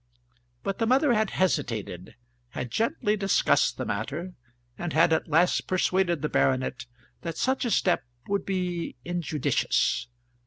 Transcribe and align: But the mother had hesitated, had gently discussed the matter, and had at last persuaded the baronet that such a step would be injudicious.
But 0.63 0.79
the 0.79 0.87
mother 0.87 1.13
had 1.13 1.29
hesitated, 1.29 2.15
had 2.49 2.71
gently 2.71 3.15
discussed 3.15 3.77
the 3.77 3.85
matter, 3.85 4.33
and 4.75 4.93
had 4.93 5.13
at 5.13 5.27
last 5.27 5.67
persuaded 5.67 6.23
the 6.23 6.27
baronet 6.27 6.87
that 7.21 7.37
such 7.37 7.65
a 7.65 7.69
step 7.69 8.03
would 8.27 8.43
be 8.43 8.95
injudicious. 9.05 10.07